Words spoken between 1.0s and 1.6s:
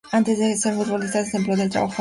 desempleo el trabajo